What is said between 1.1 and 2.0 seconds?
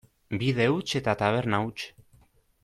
taberna huts.